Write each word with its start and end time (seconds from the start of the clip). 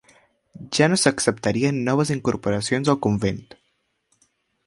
Ja 0.77 0.85
no 0.91 0.97
s'acceptarien 1.01 1.77
noves 1.89 2.13
incorporacions 2.15 2.91
al 2.95 2.99
convent. 3.09 3.41